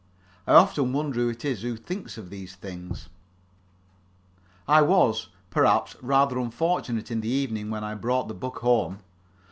[0.47, 3.07] I often wonder who it is who thinks of these things.
[4.67, 9.01] I was, perhaps, rather unfortunate in the evening when I brought the book home.